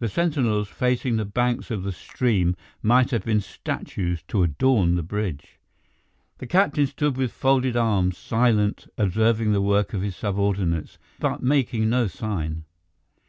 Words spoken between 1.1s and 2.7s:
the banks of the stream,